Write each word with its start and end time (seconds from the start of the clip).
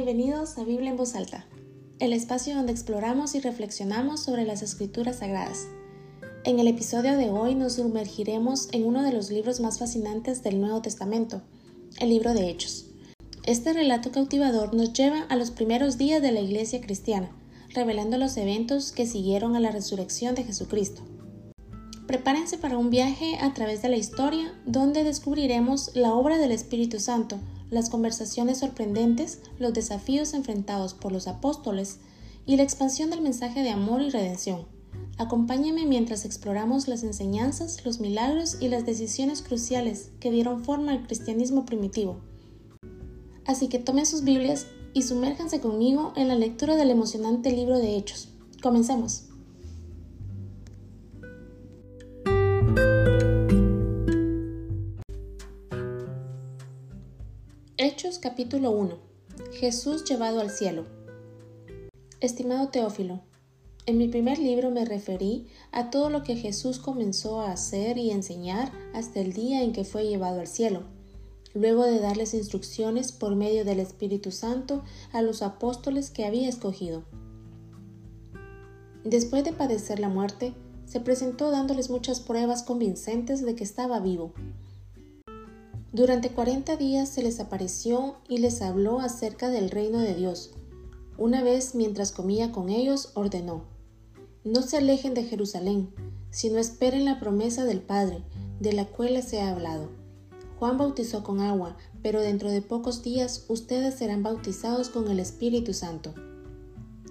Bienvenidos 0.00 0.56
a 0.58 0.64
Biblia 0.64 0.90
en 0.90 0.96
voz 0.96 1.16
alta, 1.16 1.44
el 1.98 2.12
espacio 2.12 2.54
donde 2.54 2.70
exploramos 2.70 3.34
y 3.34 3.40
reflexionamos 3.40 4.22
sobre 4.22 4.44
las 4.44 4.62
escrituras 4.62 5.16
sagradas. 5.16 5.66
En 6.44 6.60
el 6.60 6.68
episodio 6.68 7.16
de 7.16 7.30
hoy 7.30 7.56
nos 7.56 7.72
sumergiremos 7.72 8.68
en 8.70 8.86
uno 8.86 9.02
de 9.02 9.12
los 9.12 9.32
libros 9.32 9.58
más 9.58 9.80
fascinantes 9.80 10.44
del 10.44 10.60
Nuevo 10.60 10.80
Testamento, 10.82 11.42
el 11.98 12.10
libro 12.10 12.32
de 12.32 12.48
Hechos. 12.48 12.86
Este 13.44 13.72
relato 13.72 14.12
cautivador 14.12 14.72
nos 14.72 14.92
lleva 14.92 15.22
a 15.22 15.34
los 15.34 15.50
primeros 15.50 15.98
días 15.98 16.22
de 16.22 16.30
la 16.30 16.42
iglesia 16.42 16.80
cristiana, 16.80 17.32
revelando 17.70 18.18
los 18.18 18.36
eventos 18.36 18.92
que 18.92 19.04
siguieron 19.04 19.56
a 19.56 19.60
la 19.60 19.72
resurrección 19.72 20.36
de 20.36 20.44
Jesucristo. 20.44 21.02
Prepárense 22.06 22.56
para 22.56 22.78
un 22.78 22.90
viaje 22.90 23.36
a 23.40 23.52
través 23.52 23.82
de 23.82 23.88
la 23.88 23.96
historia 23.96 24.54
donde 24.64 25.02
descubriremos 25.02 25.90
la 25.94 26.14
obra 26.14 26.38
del 26.38 26.52
Espíritu 26.52 27.00
Santo, 27.00 27.40
las 27.70 27.90
conversaciones 27.90 28.58
sorprendentes, 28.58 29.40
los 29.58 29.72
desafíos 29.72 30.34
enfrentados 30.34 30.94
por 30.94 31.12
los 31.12 31.28
apóstoles 31.28 31.98
y 32.46 32.56
la 32.56 32.62
expansión 32.62 33.10
del 33.10 33.20
mensaje 33.20 33.62
de 33.62 33.70
amor 33.70 34.02
y 34.02 34.10
redención. 34.10 34.66
Acompáñenme 35.18 35.84
mientras 35.84 36.24
exploramos 36.24 36.88
las 36.88 37.02
enseñanzas, 37.02 37.84
los 37.84 38.00
milagros 38.00 38.56
y 38.60 38.68
las 38.68 38.86
decisiones 38.86 39.42
cruciales 39.42 40.10
que 40.20 40.30
dieron 40.30 40.64
forma 40.64 40.92
al 40.92 41.06
cristianismo 41.06 41.64
primitivo. 41.64 42.20
Así 43.44 43.68
que 43.68 43.78
tomen 43.78 44.06
sus 44.06 44.24
Biblias 44.24 44.66
y 44.94 45.02
sumérjanse 45.02 45.60
conmigo 45.60 46.12
en 46.16 46.28
la 46.28 46.36
lectura 46.36 46.76
del 46.76 46.90
emocionante 46.90 47.50
libro 47.50 47.78
de 47.78 47.96
Hechos. 47.96 48.28
Comencemos. 48.62 49.24
Capítulo 58.22 58.70
1 58.70 58.96
Jesús 59.54 60.04
llevado 60.04 60.38
al 60.38 60.50
cielo. 60.50 60.86
Estimado 62.20 62.68
Teófilo, 62.68 63.22
en 63.86 63.98
mi 63.98 64.06
primer 64.06 64.38
libro 64.38 64.70
me 64.70 64.84
referí 64.84 65.48
a 65.72 65.90
todo 65.90 66.08
lo 66.08 66.22
que 66.22 66.36
Jesús 66.36 66.78
comenzó 66.78 67.40
a 67.40 67.50
hacer 67.50 67.98
y 67.98 68.12
enseñar 68.12 68.70
hasta 68.94 69.18
el 69.18 69.32
día 69.32 69.64
en 69.64 69.72
que 69.72 69.82
fue 69.82 70.06
llevado 70.06 70.38
al 70.38 70.46
cielo, 70.46 70.84
luego 71.54 71.84
de 71.84 71.98
darles 71.98 72.34
instrucciones 72.34 73.10
por 73.10 73.34
medio 73.34 73.64
del 73.64 73.80
Espíritu 73.80 74.30
Santo 74.30 74.84
a 75.12 75.20
los 75.20 75.42
apóstoles 75.42 76.10
que 76.10 76.24
había 76.24 76.48
escogido. 76.48 77.02
Después 79.02 79.42
de 79.42 79.52
padecer 79.52 79.98
la 79.98 80.08
muerte, 80.08 80.54
se 80.86 81.00
presentó 81.00 81.50
dándoles 81.50 81.90
muchas 81.90 82.20
pruebas 82.20 82.62
convincentes 82.62 83.44
de 83.44 83.56
que 83.56 83.64
estaba 83.64 83.98
vivo 83.98 84.34
durante 85.92 86.30
cuarenta 86.30 86.76
días 86.76 87.08
se 87.08 87.22
les 87.22 87.40
apareció 87.40 88.16
y 88.28 88.38
les 88.38 88.60
habló 88.60 89.00
acerca 89.00 89.48
del 89.48 89.70
reino 89.70 89.98
de 89.98 90.14
Dios. 90.14 90.50
Una 91.16 91.42
vez 91.42 91.74
mientras 91.74 92.12
comía 92.12 92.52
con 92.52 92.68
ellos, 92.68 93.12
ordenó, 93.14 93.64
No 94.44 94.62
se 94.62 94.76
alejen 94.76 95.14
de 95.14 95.24
Jerusalén, 95.24 95.90
sino 96.30 96.58
esperen 96.58 97.04
la 97.04 97.18
promesa 97.18 97.64
del 97.64 97.80
Padre, 97.80 98.22
de 98.60 98.72
la 98.72 98.84
cual 98.84 99.22
se 99.22 99.40
ha 99.40 99.50
hablado. 99.50 99.88
Juan 100.58 100.76
bautizó 100.76 101.22
con 101.22 101.40
agua, 101.40 101.76
pero 102.02 102.20
dentro 102.20 102.50
de 102.50 102.62
pocos 102.62 103.02
días 103.02 103.46
ustedes 103.48 103.94
serán 103.94 104.22
bautizados 104.22 104.90
con 104.90 105.08
el 105.08 105.20
Espíritu 105.20 105.72
Santo. 105.72 106.14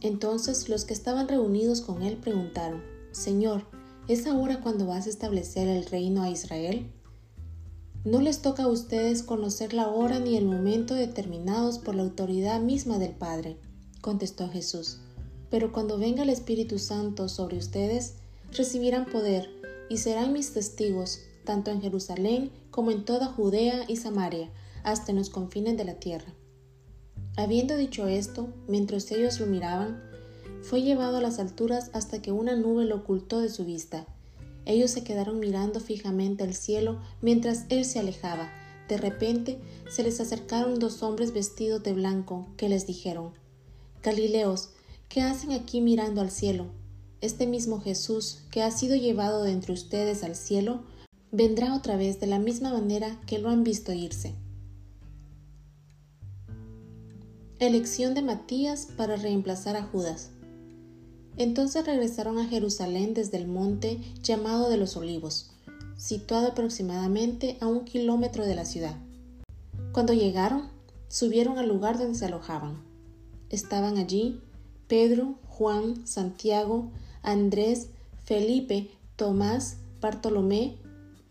Entonces 0.00 0.68
los 0.68 0.84
que 0.84 0.92
estaban 0.92 1.26
reunidos 1.28 1.80
con 1.80 2.02
él 2.02 2.18
preguntaron, 2.18 2.82
Señor, 3.12 3.64
¿es 4.08 4.26
ahora 4.26 4.60
cuando 4.60 4.86
vas 4.86 5.06
a 5.06 5.10
establecer 5.10 5.68
el 5.68 5.86
reino 5.86 6.22
a 6.22 6.30
Israel? 6.30 6.92
No 8.10 8.22
les 8.22 8.40
toca 8.40 8.62
a 8.62 8.68
ustedes 8.68 9.22
conocer 9.22 9.74
la 9.74 9.88
hora 9.88 10.18
ni 10.18 10.38
el 10.38 10.46
momento 10.46 10.94
determinados 10.94 11.78
por 11.78 11.94
la 11.94 12.04
autoridad 12.04 12.58
misma 12.58 12.98
del 12.98 13.12
Padre, 13.12 13.58
contestó 14.00 14.48
Jesús. 14.48 15.00
Pero 15.50 15.74
cuando 15.74 15.98
venga 15.98 16.22
el 16.22 16.30
Espíritu 16.30 16.78
Santo 16.78 17.28
sobre 17.28 17.58
ustedes, 17.58 18.14
recibirán 18.56 19.04
poder 19.04 19.50
y 19.90 19.98
serán 19.98 20.32
mis 20.32 20.54
testigos, 20.54 21.20
tanto 21.44 21.70
en 21.70 21.82
Jerusalén 21.82 22.50
como 22.70 22.92
en 22.92 23.04
toda 23.04 23.26
Judea 23.26 23.84
y 23.88 23.96
Samaria, 23.96 24.50
hasta 24.84 25.12
en 25.12 25.18
los 25.18 25.28
confines 25.28 25.76
de 25.76 25.84
la 25.84 25.96
tierra. 25.96 26.32
Habiendo 27.36 27.76
dicho 27.76 28.08
esto, 28.08 28.48
mientras 28.68 29.10
ellos 29.10 29.38
lo 29.38 29.44
miraban, 29.44 30.02
fue 30.62 30.80
llevado 30.80 31.18
a 31.18 31.20
las 31.20 31.38
alturas 31.38 31.90
hasta 31.92 32.22
que 32.22 32.32
una 32.32 32.56
nube 32.56 32.86
lo 32.86 32.96
ocultó 32.96 33.40
de 33.40 33.50
su 33.50 33.66
vista 33.66 34.06
ellos 34.68 34.90
se 34.90 35.02
quedaron 35.02 35.40
mirando 35.40 35.80
fijamente 35.80 36.44
al 36.44 36.54
cielo 36.54 37.00
mientras 37.22 37.64
él 37.70 37.84
se 37.84 37.98
alejaba. 37.98 38.50
De 38.86 38.98
repente 38.98 39.58
se 39.90 40.02
les 40.02 40.20
acercaron 40.20 40.78
dos 40.78 41.02
hombres 41.02 41.32
vestidos 41.32 41.82
de 41.82 41.94
blanco, 41.94 42.46
que 42.56 42.68
les 42.68 42.86
dijeron 42.86 43.32
Galileos, 44.02 44.70
¿qué 45.08 45.22
hacen 45.22 45.52
aquí 45.52 45.80
mirando 45.80 46.20
al 46.20 46.30
cielo? 46.30 46.66
Este 47.20 47.46
mismo 47.46 47.80
Jesús, 47.80 48.42
que 48.50 48.62
ha 48.62 48.70
sido 48.70 48.94
llevado 48.94 49.42
de 49.42 49.52
entre 49.52 49.72
ustedes 49.72 50.22
al 50.22 50.36
cielo, 50.36 50.84
vendrá 51.32 51.74
otra 51.74 51.96
vez 51.96 52.20
de 52.20 52.26
la 52.26 52.38
misma 52.38 52.72
manera 52.72 53.20
que 53.26 53.38
lo 53.38 53.48
han 53.48 53.64
visto 53.64 53.92
irse. 53.92 54.34
Elección 57.58 58.14
de 58.14 58.22
Matías 58.22 58.86
para 58.96 59.16
reemplazar 59.16 59.76
a 59.76 59.82
Judas. 59.82 60.30
Entonces 61.38 61.86
regresaron 61.86 62.38
a 62.38 62.48
Jerusalén 62.48 63.14
desde 63.14 63.38
el 63.38 63.46
monte 63.46 64.00
llamado 64.22 64.68
de 64.68 64.76
los 64.76 64.96
olivos, 64.96 65.52
situado 65.96 66.48
aproximadamente 66.48 67.56
a 67.60 67.68
un 67.68 67.84
kilómetro 67.84 68.44
de 68.44 68.56
la 68.56 68.64
ciudad. 68.64 68.96
Cuando 69.92 70.12
llegaron, 70.12 70.68
subieron 71.06 71.56
al 71.58 71.68
lugar 71.68 71.96
donde 71.96 72.18
se 72.18 72.24
alojaban. 72.24 72.82
Estaban 73.50 73.98
allí 73.98 74.40
Pedro, 74.88 75.36
Juan, 75.46 76.04
Santiago, 76.08 76.90
Andrés, 77.22 77.88
Felipe, 78.24 78.90
Tomás, 79.14 79.76
Bartolomé, 80.00 80.76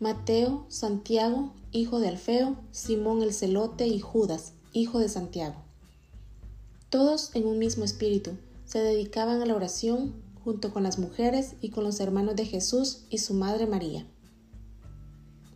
Mateo, 0.00 0.64
Santiago, 0.68 1.52
hijo 1.70 2.00
de 2.00 2.08
Alfeo, 2.08 2.56
Simón 2.70 3.22
el 3.22 3.34
celote 3.34 3.86
y 3.86 4.00
Judas, 4.00 4.54
hijo 4.72 5.00
de 5.00 5.10
Santiago. 5.10 5.56
Todos 6.88 7.34
en 7.34 7.46
un 7.46 7.58
mismo 7.58 7.84
espíritu 7.84 8.30
se 8.68 8.80
dedicaban 8.80 9.40
a 9.40 9.46
la 9.46 9.56
oración 9.56 10.14
junto 10.44 10.74
con 10.74 10.82
las 10.82 10.98
mujeres 10.98 11.54
y 11.62 11.70
con 11.70 11.84
los 11.84 12.00
hermanos 12.00 12.36
de 12.36 12.44
Jesús 12.44 13.06
y 13.08 13.18
su 13.18 13.32
madre 13.32 13.66
María. 13.66 14.06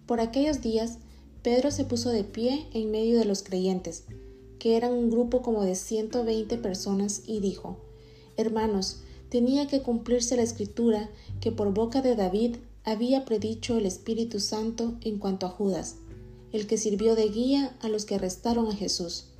Por 0.07 0.21
aquellos 0.21 0.63
días, 0.63 0.97
Pedro 1.43 1.71
se 1.71 1.85
puso 1.85 2.09
de 2.09 2.25
pie 2.25 2.67
en 2.73 2.91
medio 2.91 3.19
de 3.19 3.27
los 3.27 3.43
creyentes, 3.43 4.05
que 4.59 4.79
eran 4.79 4.93
un 4.93 5.11
grupo 5.11 5.43
como 5.43 5.63
de 5.63 5.75
120 5.75 6.57
personas, 6.57 7.23
y 7.27 7.41
dijo, 7.41 7.77
Hermanos, 8.39 9.03
tenía 9.29 9.67
que 9.67 9.83
cumplirse 9.83 10.37
la 10.37 10.43
escritura 10.43 11.11
que 11.43 11.53
por 11.53 11.75
boca 11.75 12.01
de 12.01 12.17
David 12.17 12.57
había 12.83 13.27
predicho 13.27 13.77
el 13.77 13.85
Espíritu 13.85 14.41
Santo 14.41 14.97
en 15.03 15.19
cuanto 15.19 15.45
a 15.45 15.51
Judas, 15.51 15.97
el 16.51 16.67
que 16.67 16.79
sirvió 16.79 17.15
de 17.15 17.29
guía 17.29 17.77
a 17.83 17.89
los 17.89 18.07
que 18.07 18.15
arrestaron 18.15 18.69
a 18.69 18.75
Jesús. 18.75 19.32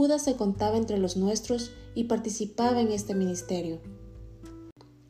Judas 0.00 0.22
se 0.22 0.34
contaba 0.34 0.78
entre 0.78 0.96
los 0.96 1.18
nuestros 1.18 1.72
y 1.94 2.04
participaba 2.04 2.80
en 2.80 2.90
este 2.90 3.14
ministerio. 3.14 3.80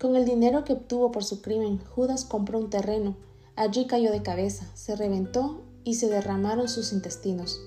Con 0.00 0.16
el 0.16 0.24
dinero 0.24 0.64
que 0.64 0.72
obtuvo 0.72 1.12
por 1.12 1.22
su 1.22 1.42
crimen, 1.42 1.78
Judas 1.94 2.24
compró 2.24 2.58
un 2.58 2.70
terreno. 2.70 3.14
Allí 3.54 3.86
cayó 3.86 4.10
de 4.10 4.24
cabeza, 4.24 4.68
se 4.74 4.96
reventó 4.96 5.62
y 5.84 5.94
se 5.94 6.08
derramaron 6.08 6.68
sus 6.68 6.92
intestinos. 6.92 7.60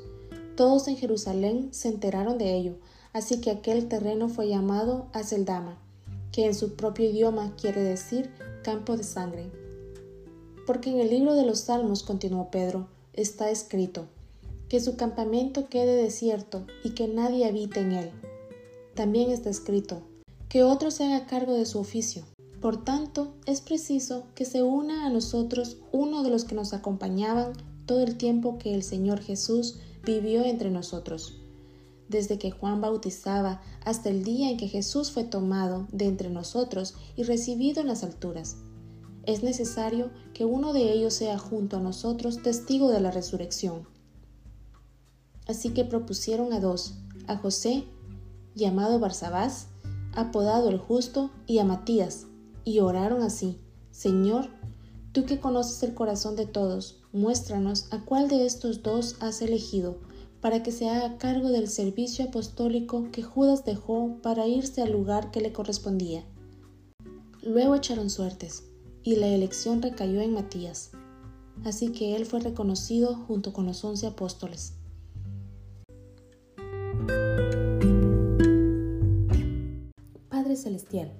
Todos 0.58 0.90
en 0.90 0.98
Jerusalén 0.98 1.70
se 1.72 1.88
enteraron 1.88 2.38
de 2.38 2.58
ello, 2.58 2.76
así 3.14 3.40
que 3.40 3.52
aquel 3.52 3.88
terreno 3.88 4.28
fue 4.28 4.50
llamado 4.50 5.08
Aceldama, 5.14 5.78
que 6.34 6.46
en 6.46 6.54
su 6.54 6.76
propio 6.76 7.10
idioma 7.10 7.56
quiere 7.56 7.84
decir 7.84 8.32
campo 8.66 8.98
de 8.98 9.06
sangre. 9.06 9.50
Porque 10.68 10.90
en 10.90 11.00
el 11.00 11.10
libro 11.10 11.36
de 11.36 11.46
los 11.46 11.62
Salmos, 11.62 12.04
continuó 12.04 12.52
Pedro, 12.52 12.90
está 13.14 13.50
escrito, 13.50 14.10
que 14.74 14.80
su 14.80 14.96
campamento 14.96 15.70
quede 15.70 15.96
desierto 15.96 16.66
y 16.84 16.96
que 16.96 17.08
nadie 17.08 17.46
habite 17.46 17.80
en 17.80 17.92
él. 17.92 18.10
También 18.96 19.30
está 19.30 19.52
escrito, 19.52 20.02
que 20.50 20.64
otro 20.64 20.90
se 20.90 21.04
haga 21.04 21.28
cargo 21.28 21.54
de 21.54 21.68
su 21.68 21.78
oficio. 21.78 22.24
Por 22.60 22.84
tanto, 22.84 23.36
es 23.46 23.62
preciso 23.62 24.24
que 24.34 24.46
se 24.46 24.64
una 24.64 25.06
a 25.06 25.12
nosotros 25.12 25.78
uno 25.92 26.24
de 26.24 26.32
los 26.32 26.44
que 26.44 26.56
nos 26.56 26.74
acompañaban 26.74 27.54
todo 27.86 28.02
el 28.02 28.18
tiempo 28.18 28.58
que 28.58 28.74
el 28.74 28.82
Señor 28.82 29.22
Jesús 29.22 29.78
vivió 30.04 30.44
entre 30.44 30.72
nosotros, 30.72 31.40
desde 32.10 32.40
que 32.40 32.50
Juan 32.50 32.82
bautizaba 32.82 33.62
hasta 33.86 34.10
el 34.10 34.24
día 34.24 34.50
en 34.50 34.58
que 34.58 34.70
Jesús 34.70 35.12
fue 35.12 35.24
tomado 35.24 35.88
de 35.92 36.06
entre 36.06 36.32
nosotros 36.32 36.96
y 37.16 37.22
recibido 37.22 37.82
en 37.82 37.90
las 37.90 38.04
alturas. 38.04 38.58
Es 39.28 39.44
necesario 39.44 40.10
que 40.34 40.46
uno 40.46 40.74
de 40.74 40.92
ellos 40.92 41.14
sea 41.14 41.38
junto 41.38 41.78
a 41.78 41.80
nosotros 41.80 42.42
testigo 42.42 42.90
de 42.90 43.02
la 43.02 43.12
resurrección. 43.12 43.93
Así 45.48 45.70
que 45.70 45.84
propusieron 45.86 46.54
a 46.54 46.60
dos, 46.60 46.96
a 47.28 47.38
José, 47.38 47.86
llamado 48.56 49.00
Barsabás, 49.00 49.68
apodado 50.16 50.70
el 50.70 50.78
justo, 50.78 51.32
y 51.48 51.60
a 51.60 51.66
Matías, 51.66 52.28
y 52.64 52.80
oraron 52.80 53.22
así, 53.22 53.60
Señor, 53.92 54.50
tú 55.12 55.26
que 55.26 55.40
conoces 55.40 55.84
el 55.84 55.94
corazón 55.94 56.36
de 56.36 56.46
todos, 56.46 57.02
muéstranos 57.12 57.88
a 57.92 58.04
cuál 58.04 58.28
de 58.28 58.46
estos 58.46 58.84
dos 58.84 59.18
has 59.20 59.42
elegido 59.42 59.98
para 60.42 60.62
que 60.62 60.72
se 60.72 60.90
haga 60.90 61.18
cargo 61.18 61.50
del 61.50 61.70
servicio 61.70 62.26
apostólico 62.26 63.10
que 63.12 63.24
Judas 63.24 63.64
dejó 63.64 64.18
para 64.22 64.46
irse 64.46 64.82
al 64.82 64.92
lugar 64.92 65.32
que 65.32 65.40
le 65.40 65.54
correspondía. 65.54 66.26
Luego 67.42 67.76
echaron 67.76 68.10
suertes, 68.10 68.64
y 69.04 69.16
la 69.16 69.28
elección 69.28 69.82
recayó 69.82 70.22
en 70.22 70.34
Matías, 70.34 70.92
así 71.64 71.92
que 71.92 72.16
él 72.16 72.26
fue 72.26 72.40
reconocido 72.40 73.16
junto 73.16 73.54
con 73.54 73.66
los 73.66 73.84
once 73.84 74.08
apóstoles. 74.08 74.74
Celestial, 80.56 81.12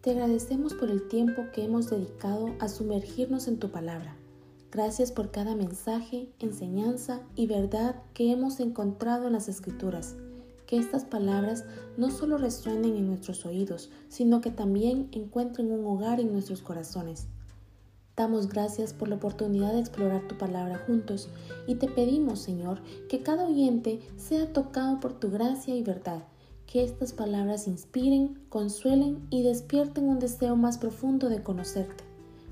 te 0.00 0.10
agradecemos 0.12 0.74
por 0.74 0.90
el 0.90 1.08
tiempo 1.08 1.42
que 1.52 1.64
hemos 1.64 1.90
dedicado 1.90 2.54
a 2.60 2.68
sumergirnos 2.68 3.48
en 3.48 3.58
tu 3.58 3.70
palabra. 3.70 4.16
Gracias 4.70 5.10
por 5.10 5.30
cada 5.30 5.56
mensaje, 5.56 6.28
enseñanza 6.38 7.22
y 7.34 7.46
verdad 7.46 8.02
que 8.14 8.30
hemos 8.30 8.60
encontrado 8.60 9.26
en 9.26 9.32
las 9.32 9.48
Escrituras. 9.48 10.14
Que 10.66 10.78
estas 10.78 11.04
palabras 11.04 11.64
no 11.96 12.10
solo 12.10 12.38
resuenen 12.38 12.96
en 12.96 13.06
nuestros 13.06 13.46
oídos, 13.46 13.90
sino 14.08 14.40
que 14.40 14.50
también 14.50 15.08
encuentren 15.12 15.72
un 15.72 15.86
hogar 15.86 16.20
en 16.20 16.32
nuestros 16.32 16.62
corazones. 16.62 17.26
Damos 18.16 18.48
gracias 18.48 18.92
por 18.94 19.08
la 19.08 19.16
oportunidad 19.16 19.72
de 19.72 19.80
explorar 19.80 20.26
tu 20.26 20.38
palabra 20.38 20.82
juntos 20.86 21.28
y 21.66 21.74
te 21.74 21.86
pedimos, 21.86 22.40
Señor, 22.40 22.80
que 23.08 23.22
cada 23.22 23.44
oyente 23.44 24.00
sea 24.16 24.52
tocado 24.52 25.00
por 25.00 25.18
tu 25.18 25.30
gracia 25.30 25.74
y 25.74 25.82
verdad, 25.82 26.22
que 26.76 26.84
estas 26.84 27.14
palabras 27.14 27.68
inspiren, 27.68 28.38
consuelen 28.50 29.26
y 29.30 29.42
despierten 29.42 30.10
un 30.10 30.18
deseo 30.18 30.56
más 30.56 30.76
profundo 30.76 31.30
de 31.30 31.42
conocerte. 31.42 32.04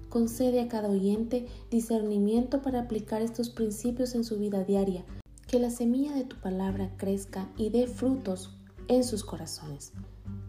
Concede 0.09 0.63
a 0.63 0.69
cada 0.69 0.89
oyente 0.89 1.47
discernimiento 1.71 2.63
para 2.63 2.81
aplicar 2.81 3.21
estos 3.21 3.51
principios 3.51 4.15
en 4.15 4.25
su 4.25 4.39
vida 4.39 4.65
diaria, 4.65 5.05
que 5.47 5.59
la 5.59 5.69
semilla 5.69 6.15
de 6.15 6.25
tu 6.25 6.37
palabra 6.37 6.91
crezca 6.97 7.51
y 7.59 7.69
dé 7.69 7.87
frutos 7.87 8.57
en 8.89 9.05
sus 9.05 9.25
corazones. 9.25 9.93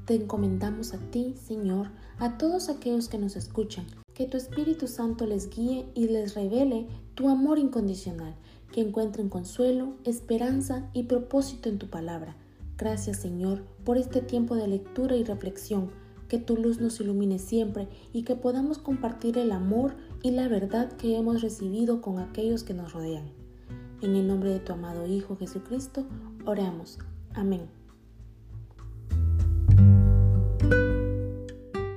Te 0.05 0.15
encomendamos 0.15 0.93
a 0.93 0.97
ti, 1.11 1.35
Señor, 1.45 1.91
a 2.17 2.37
todos 2.37 2.69
aquellos 2.69 3.09
que 3.09 3.17
nos 3.17 3.35
escuchan, 3.35 3.85
que 4.13 4.25
tu 4.25 4.37
Espíritu 4.37 4.87
Santo 4.87 5.25
les 5.25 5.49
guíe 5.49 5.85
y 5.93 6.07
les 6.07 6.33
revele 6.33 6.87
tu 7.13 7.27
amor 7.27 7.59
incondicional, 7.59 8.35
que 8.71 8.79
encuentren 8.79 9.27
consuelo, 9.27 9.95
esperanza 10.05 10.89
y 10.93 11.03
propósito 11.03 11.67
en 11.67 11.77
tu 11.77 11.89
palabra. 11.89 12.37
Gracias 12.77 13.17
Señor 13.17 13.63
por 13.83 13.97
este 13.97 14.21
tiempo 14.21 14.55
de 14.55 14.67
lectura 14.67 15.15
y 15.15 15.23
reflexión, 15.23 15.91
que 16.27 16.39
tu 16.39 16.57
luz 16.57 16.79
nos 16.79 16.99
ilumine 16.99 17.39
siempre 17.39 17.87
y 18.11 18.23
que 18.23 18.35
podamos 18.35 18.79
compartir 18.79 19.37
el 19.37 19.51
amor 19.51 19.95
y 20.23 20.31
la 20.31 20.47
verdad 20.47 20.91
que 20.93 21.15
hemos 21.17 21.41
recibido 21.41 22.01
con 22.01 22.19
aquellos 22.19 22.63
que 22.63 22.73
nos 22.73 22.93
rodean. 22.93 23.25
En 24.01 24.15
el 24.15 24.27
nombre 24.27 24.49
de 24.49 24.59
tu 24.59 24.73
amado 24.73 25.07
Hijo 25.07 25.37
Jesucristo, 25.37 26.05
oramos. 26.45 26.99
Amén. 27.33 27.74